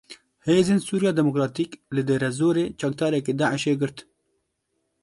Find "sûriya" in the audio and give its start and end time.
0.87-1.11